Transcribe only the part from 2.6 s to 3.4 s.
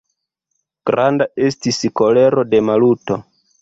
Maluto.